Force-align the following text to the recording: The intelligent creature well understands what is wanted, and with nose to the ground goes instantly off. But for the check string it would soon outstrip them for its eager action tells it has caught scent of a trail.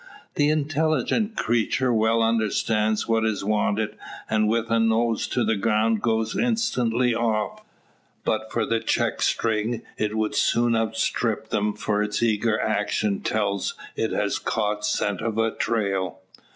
The 0.33 0.49
intelligent 0.49 1.35
creature 1.37 1.93
well 1.93 2.23
understands 2.23 3.07
what 3.07 3.23
is 3.23 3.43
wanted, 3.43 3.97
and 4.27 4.47
with 4.49 4.71
nose 4.71 5.27
to 5.27 5.43
the 5.45 5.55
ground 5.55 6.01
goes 6.01 6.35
instantly 6.35 7.13
off. 7.13 7.61
But 8.25 8.51
for 8.51 8.65
the 8.65 8.79
check 8.79 9.21
string 9.21 9.83
it 9.99 10.17
would 10.17 10.33
soon 10.33 10.75
outstrip 10.75 11.49
them 11.49 11.75
for 11.75 12.01
its 12.01 12.23
eager 12.23 12.59
action 12.59 13.19
tells 13.19 13.75
it 13.95 14.09
has 14.11 14.39
caught 14.39 14.83
scent 14.87 15.21
of 15.21 15.37
a 15.37 15.51
trail. 15.51 16.21